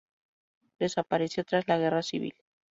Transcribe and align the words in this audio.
Desapareció 0.79 1.43
tras 1.45 1.67
la 1.67 1.77
Guerra 1.77 2.01
Civil. 2.01 2.33